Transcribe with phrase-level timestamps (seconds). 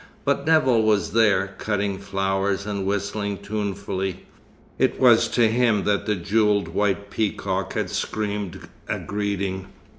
[0.25, 4.25] But Nevill was there, cutting flowers and whistling tunefully.
[4.79, 9.67] It was to him that the jewelled white peacock had screamed a greeting.